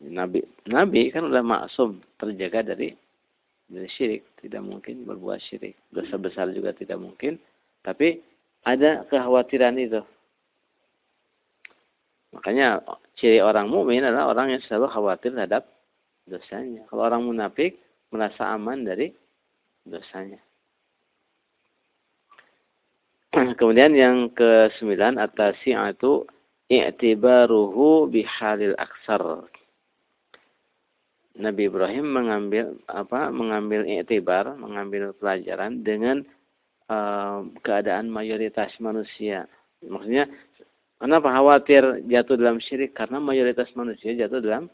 Nabi 0.03 0.43
Nabi 0.67 1.13
kan 1.13 1.23
udah 1.31 1.43
maksum 1.45 2.03
terjaga 2.19 2.75
dari 2.75 2.91
dari 3.73 3.89
syirik, 3.89 4.23
tidak 4.39 4.61
mungkin 4.61 5.03
berbuat 5.03 5.41
syirik. 5.49 5.73
Dosa 5.89 6.15
besar 6.21 6.53
juga 6.53 6.71
tidak 6.77 7.01
mungkin, 7.01 7.41
tapi 7.81 8.21
ada 8.63 9.03
kekhawatiran 9.09 9.75
itu. 9.81 9.99
Makanya 12.33 12.81
ciri 13.17 13.41
orang 13.41 13.69
mukmin 13.69 14.01
adalah 14.01 14.33
orang 14.33 14.57
yang 14.57 14.61
selalu 14.65 14.89
khawatir 14.89 15.31
terhadap 15.33 15.69
dosanya. 16.25 16.85
Kalau 16.89 17.05
orang 17.05 17.25
munafik 17.25 17.77
merasa 18.09 18.53
aman 18.53 18.85
dari 18.85 19.13
dosanya. 19.85 20.41
Kemudian 23.59 23.93
yang 23.93 24.29
ke 24.33 24.73
sembilan 24.77 25.17
atas 25.21 25.57
itu 25.65 26.25
i'tibaruhu 26.69 28.09
bihalil 28.09 28.73
aksar 28.77 29.45
Nabi 31.33 31.65
Ibrahim 31.65 32.13
mengambil 32.13 32.77
apa 32.85 33.33
mengambil 33.33 33.89
iktibar, 33.89 34.53
mengambil 34.53 35.17
pelajaran 35.17 35.81
dengan 35.81 36.21
uh, 36.93 37.41
keadaan 37.65 38.05
mayoritas 38.05 38.69
manusia. 38.77 39.49
Maksudnya 39.81 40.29
kenapa 41.01 41.33
khawatir 41.33 42.05
jatuh 42.05 42.37
dalam 42.37 42.61
syirik? 42.61 42.93
Karena 42.93 43.17
mayoritas 43.17 43.73
manusia 43.73 44.13
jatuh 44.13 44.45
dalam 44.45 44.69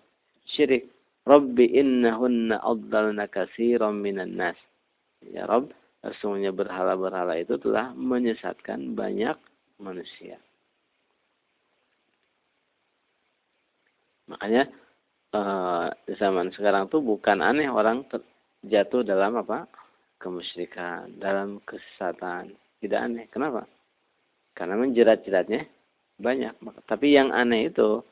syirik. 0.51 0.91
Rabbi 1.23 1.79
innahunna 1.79 2.59
adlalna 2.59 3.31
katsiran 3.31 3.95
minan 4.03 4.35
nas. 4.35 4.59
Ya 5.23 5.47
Rabb, 5.47 5.71
sesungguhnya 6.03 6.51
berhala-berhala 6.51 7.39
itu 7.39 7.55
telah 7.55 7.95
menyesatkan 7.95 8.95
banyak 8.99 9.35
manusia. 9.79 10.39
Makanya 14.27 14.67
uh, 15.33 15.87
zaman 16.17 16.49
sekarang 16.53 16.89
tuh 16.89 17.01
bukan 17.01 17.41
aneh 17.41 17.69
orang 17.69 18.05
jatuh 18.65 19.05
dalam 19.05 19.37
apa 19.39 19.69
kemusyrikan, 20.19 21.15
dalam 21.17 21.63
kesesatan. 21.63 22.53
Tidak 22.79 22.99
aneh. 22.99 23.25
Kenapa? 23.31 23.67
Karena 24.55 24.75
menjerat-jeratnya 24.79 25.67
banyak. 26.19 26.53
Tapi 26.87 27.15
yang 27.15 27.31
aneh 27.31 27.71
itu, 27.71 28.03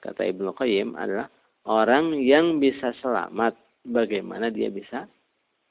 kata 0.00 0.24
Ibnu 0.24 0.52
Qayyim, 0.56 0.96
adalah 0.96 1.28
orang 1.68 2.16
yang 2.20 2.60
bisa 2.60 2.92
selamat. 3.00 3.56
Bagaimana 3.86 4.50
dia 4.52 4.68
bisa 4.68 5.08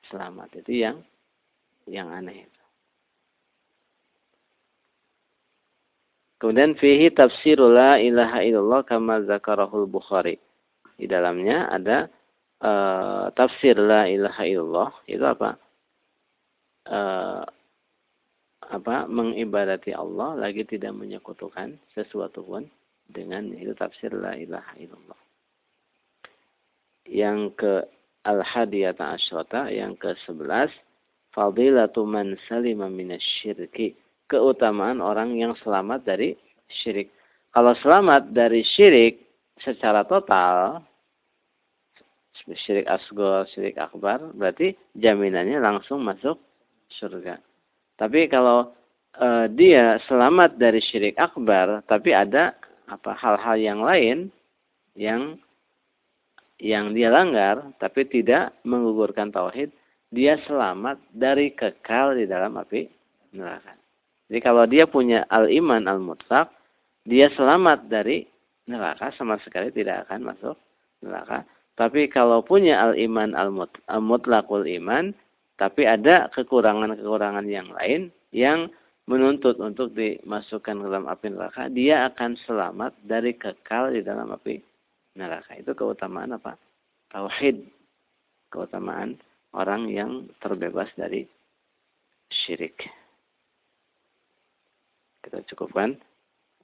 selamat. 0.09 0.65
Itu 0.65 0.71
yang 0.73 0.97
yang 1.85 2.09
aneh. 2.09 2.49
Kemudian 6.35 6.77
fihi 6.77 7.09
tafsirul 7.09 7.73
la 7.73 7.97
ilaha 7.97 8.43
illallah 8.45 8.81
kama 8.85 9.23
zakarahul 9.25 9.89
Bukhari 9.89 10.44
di 10.95 11.05
dalamnya 11.11 11.67
ada 11.71 12.07
uh, 12.63 13.27
tafsir 13.35 13.75
la 13.75 14.07
ilaha 14.07 14.43
illallah 14.47 14.91
itu 15.11 15.25
apa? 15.25 15.59
Uh, 16.87 17.43
apa? 18.71 19.05
Mengibadati 19.11 19.91
Allah 19.91 20.39
lagi 20.39 20.63
tidak 20.63 20.95
menyekutukan 20.95 21.75
sesuatu 21.91 22.41
pun 22.41 22.63
dengan 23.11 23.51
itu 23.53 23.75
tafsir 23.75 24.15
la 24.15 24.33
ilaha 24.39 24.71
illallah. 24.79 25.19
Yang 27.05 27.39
ke 27.59 27.73
al 28.25 28.41
hadiyata 28.41 29.13
asyrata 29.13 29.69
yang 29.69 29.93
ke 29.93 30.17
sebelas 30.25 30.73
fadilatu 31.35 32.07
man 32.07 32.33
salima 32.49 32.89
minasyirki 32.89 33.93
keutamaan 34.25 35.03
orang 35.03 35.37
yang 35.37 35.53
selamat 35.61 36.01
dari 36.07 36.33
syirik. 36.81 37.13
Kalau 37.53 37.77
selamat 37.77 38.33
dari 38.33 38.65
syirik 38.65 39.24
secara 39.63 40.03
total 40.03 40.83
syirik 42.53 42.85
asgor, 42.85 43.47
syirik 43.55 43.79
akbar, 43.79 44.19
berarti 44.35 44.75
jaminannya 44.99 45.57
langsung 45.63 46.03
masuk 46.03 46.37
surga. 46.99 47.39
Tapi 47.95 48.27
kalau 48.27 48.75
e, 49.15 49.49
dia 49.55 49.95
selamat 50.05 50.59
dari 50.59 50.83
syirik 50.83 51.15
akbar, 51.15 51.81
tapi 51.87 52.11
ada 52.11 52.53
apa 52.85 53.15
hal-hal 53.17 53.55
yang 53.57 53.79
lain 53.81 54.29
yang 54.93 55.39
yang 56.61 56.95
dia 56.95 57.11
langgar 57.11 57.67
tapi 57.81 58.07
tidak 58.07 58.55
menggugurkan 58.67 59.31
tauhid, 59.31 59.71
dia 60.11 60.39
selamat 60.45 61.01
dari 61.11 61.51
kekal 61.55 62.15
di 62.15 62.27
dalam 62.27 62.55
api 62.59 62.87
neraka. 63.35 63.75
Jadi 64.25 64.39
kalau 64.41 64.65
dia 64.65 64.89
punya 64.89 65.27
al-iman 65.29 65.85
al-mutlak, 65.85 66.49
dia 67.05 67.29
selamat 67.35 67.85
dari 67.91 68.25
neraka 68.65 69.13
sama 69.13 69.37
sekali 69.41 69.69
tidak 69.69 70.09
akan 70.09 70.33
masuk 70.33 70.57
neraka. 71.05 71.45
Tapi 71.75 72.07
kalau 72.07 72.39
punya 72.39 72.79
al-iman 72.79 73.35
al-mutlakul 73.91 74.63
iman, 74.63 75.11
tapi 75.59 75.83
ada 75.83 76.31
kekurangan-kekurangan 76.31 77.47
yang 77.51 77.67
lain 77.75 78.11
yang 78.31 78.71
menuntut 79.05 79.59
untuk 79.61 79.93
dimasukkan 79.93 80.81
ke 80.81 80.85
dalam 80.87 81.05
api 81.05 81.35
neraka, 81.35 81.69
dia 81.69 82.09
akan 82.09 82.39
selamat 82.47 82.95
dari 83.05 83.37
kekal 83.37 83.93
di 83.93 84.01
dalam 84.01 84.33
api 84.33 84.57
neraka. 85.19 85.55
Itu 85.59 85.77
keutamaan 85.77 86.33
apa? 86.33 86.57
Tauhid. 87.13 87.69
Keutamaan 88.49 89.19
orang 89.51 89.91
yang 89.91 90.31
terbebas 90.39 90.87
dari 90.95 91.27
syirik. 92.31 92.87
Kita 95.21 95.43
cukupkan. 95.53 95.99